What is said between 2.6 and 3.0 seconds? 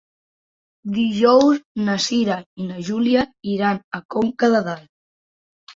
i na